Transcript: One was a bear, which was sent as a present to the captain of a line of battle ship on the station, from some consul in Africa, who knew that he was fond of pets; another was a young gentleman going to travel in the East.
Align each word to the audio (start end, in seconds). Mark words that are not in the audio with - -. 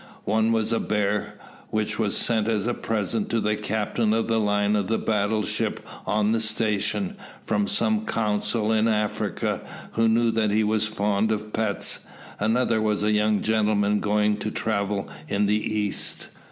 One 0.25 0.51
was 0.51 0.71
a 0.71 0.79
bear, 0.79 1.35
which 1.69 1.99
was 1.99 2.17
sent 2.17 2.47
as 2.47 2.65
a 2.65 2.73
present 2.73 3.29
to 3.29 3.39
the 3.39 3.55
captain 3.55 4.13
of 4.13 4.31
a 4.31 4.39
line 4.39 4.75
of 4.75 5.05
battle 5.05 5.43
ship 5.43 5.79
on 6.07 6.31
the 6.31 6.41
station, 6.41 7.17
from 7.43 7.67
some 7.67 8.05
consul 8.05 8.71
in 8.71 8.87
Africa, 8.87 9.61
who 9.91 10.09
knew 10.09 10.31
that 10.31 10.49
he 10.49 10.63
was 10.63 10.87
fond 10.87 11.31
of 11.31 11.53
pets; 11.53 12.03
another 12.39 12.81
was 12.81 13.03
a 13.03 13.11
young 13.11 13.43
gentleman 13.43 13.99
going 13.99 14.37
to 14.37 14.49
travel 14.49 15.07
in 15.29 15.45
the 15.45 15.61
East. 15.71 16.29